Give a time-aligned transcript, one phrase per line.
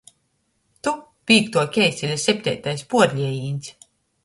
[0.87, 0.93] Tu–
[1.31, 3.73] pīktuo keiseļa septeitais puorliejīņs.